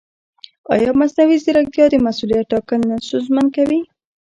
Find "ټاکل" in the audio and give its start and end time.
2.51-2.79